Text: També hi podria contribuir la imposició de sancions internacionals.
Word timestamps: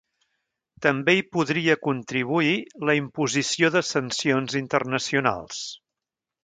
També 0.85 1.13
hi 1.19 1.25
podria 1.37 1.75
contribuir 1.89 2.55
la 2.91 2.97
imposició 3.03 3.73
de 3.77 3.87
sancions 3.93 4.61
internacionals. 4.67 5.67